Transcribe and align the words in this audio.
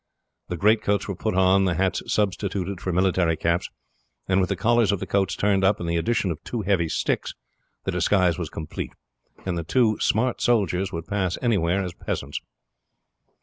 The 0.47 0.57
greatcoats 0.57 1.07
were 1.07 1.13
put 1.15 1.35
on, 1.35 1.65
the 1.65 1.75
hats 1.75 2.01
substituted 2.11 2.81
for 2.81 2.91
military 2.91 3.37
caps, 3.37 3.69
and 4.27 4.39
with 4.39 4.49
the 4.49 4.55
collars 4.55 4.91
of 4.91 4.99
the 4.99 5.05
coats 5.05 5.35
turned 5.35 5.63
up 5.63 5.79
and 5.79 5.87
the 5.87 5.95
addition 5.95 6.31
of 6.31 6.43
two 6.43 6.63
heavy 6.63 6.89
sticks, 6.89 7.35
the 7.83 7.91
disguise 7.91 8.39
was 8.39 8.49
complete, 8.49 8.93
and 9.45 9.59
the 9.59 9.63
two 9.63 9.99
smart 9.99 10.41
soldiers 10.41 10.91
would 10.91 11.05
pass 11.05 11.37
anywhere 11.39 11.83
as 11.83 11.93
peasants. 11.93 12.41